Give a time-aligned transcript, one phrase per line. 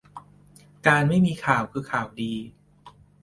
[0.87, 2.33] การไม่มีข่าวคือข่าวดี